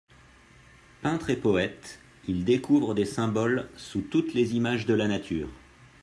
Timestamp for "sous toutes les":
3.77-4.55